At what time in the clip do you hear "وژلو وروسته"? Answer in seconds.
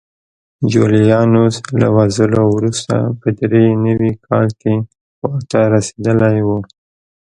1.97-2.95